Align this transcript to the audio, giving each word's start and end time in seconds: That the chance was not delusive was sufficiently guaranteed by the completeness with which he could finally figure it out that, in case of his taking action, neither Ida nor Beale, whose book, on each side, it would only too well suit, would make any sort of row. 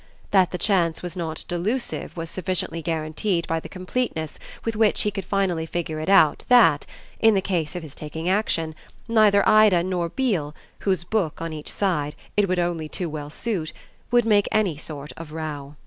That 0.31 0.49
the 0.49 0.57
chance 0.57 1.03
was 1.03 1.15
not 1.15 1.45
delusive 1.47 2.17
was 2.17 2.27
sufficiently 2.31 2.81
guaranteed 2.81 3.45
by 3.47 3.59
the 3.59 3.69
completeness 3.69 4.39
with 4.65 4.75
which 4.75 5.01
he 5.01 5.11
could 5.11 5.25
finally 5.25 5.67
figure 5.67 5.99
it 5.99 6.09
out 6.09 6.43
that, 6.49 6.87
in 7.19 7.39
case 7.41 7.75
of 7.75 7.83
his 7.83 7.93
taking 7.93 8.27
action, 8.27 8.73
neither 9.07 9.47
Ida 9.47 9.83
nor 9.83 10.09
Beale, 10.09 10.55
whose 10.79 11.03
book, 11.03 11.39
on 11.39 11.53
each 11.53 11.71
side, 11.71 12.15
it 12.35 12.49
would 12.49 12.57
only 12.57 12.89
too 12.89 13.09
well 13.09 13.29
suit, 13.29 13.73
would 14.09 14.25
make 14.25 14.47
any 14.51 14.75
sort 14.75 15.11
of 15.17 15.33
row. 15.33 15.75